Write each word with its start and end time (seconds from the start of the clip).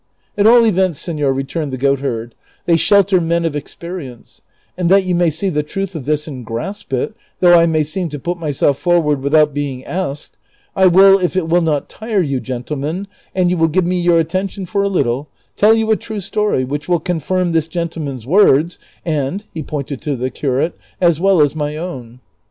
"At 0.35 0.47
all 0.47 0.65
events, 0.65 0.99
seiior," 1.05 1.31
returned 1.31 1.71
the 1.71 1.77
goatherd," 1.77 2.33
they 2.65 2.75
shelter 2.75 3.21
men 3.21 3.45
of 3.45 3.55
experience; 3.55 4.41
and 4.75 4.89
that 4.89 5.03
you 5.03 5.13
may 5.13 5.29
see 5.29 5.47
the 5.49 5.61
truth 5.61 5.93
of 5.93 6.05
this 6.05 6.27
and 6.27 6.43
grasp 6.43 6.91
it, 6.91 7.13
though 7.39 7.55
I 7.55 7.67
may 7.67 7.83
seem 7.83 8.09
to 8.09 8.17
put 8.19 8.39
myself 8.39 8.79
forward 8.79 9.21
without 9.21 9.53
being 9.53 9.85
asked, 9.85 10.37
I 10.75 10.87
will, 10.87 11.19
if 11.19 11.35
it 11.37 11.47
will 11.47 11.61
not 11.61 11.87
tire 11.87 12.23
you, 12.23 12.39
gentlemen, 12.39 13.05
and 13.35 13.51
you 13.51 13.57
will 13.57 13.67
give 13.67 13.85
me 13.85 14.01
your 14.01 14.17
attention 14.19 14.65
foi 14.65 14.87
a 14.87 14.87
little, 14.87 15.29
tell 15.55 15.75
you 15.75 15.91
a 15.91 15.95
true 15.95 16.19
story 16.19 16.63
which 16.65 16.89
will 16.89 16.99
confirm 16.99 17.51
this 17.51 17.67
gentleman's 17.67 18.25
words 18.25 18.79
(and 19.05 19.43
he 19.53 19.61
pointed 19.61 20.01
to 20.01 20.15
the 20.15 20.31
curate) 20.31 20.75
as 20.99 21.19
well 21.19 21.41
as 21.41 21.53
my 21.55 21.77
own." 21.77 22.21